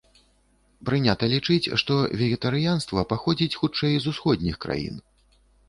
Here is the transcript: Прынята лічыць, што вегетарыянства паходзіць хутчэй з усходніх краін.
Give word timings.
Прынята 0.87 1.25
лічыць, 1.33 1.69
што 1.83 1.99
вегетарыянства 2.23 3.05
паходзіць 3.13 3.57
хутчэй 3.63 3.95
з 4.07 4.17
усходніх 4.17 4.55
краін. 4.69 5.01